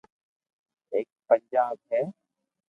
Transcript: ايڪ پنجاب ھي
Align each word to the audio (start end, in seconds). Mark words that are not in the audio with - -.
ايڪ 0.93 1.07
پنجاب 1.27 1.77
ھي 1.89 2.01